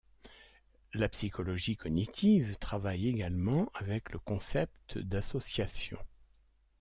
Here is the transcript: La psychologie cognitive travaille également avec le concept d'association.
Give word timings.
La 0.95 1.07
psychologie 1.09 1.77
cognitive 1.77 2.57
travaille 2.57 3.07
également 3.07 3.69
avec 3.75 4.11
le 4.11 4.17
concept 4.17 4.97
d'association. 4.97 5.99